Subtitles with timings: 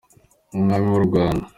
[0.55, 1.45] umwami w’u Rwanda.